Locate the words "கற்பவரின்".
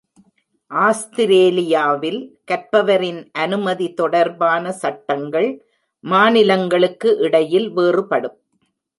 2.51-3.19